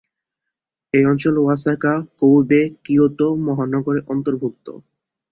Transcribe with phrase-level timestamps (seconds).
[0.93, 4.67] এই অঞ্চল ওসাকা-কোওবে-কিয়োতো মহানগরের অন্তর্ভুক্ত।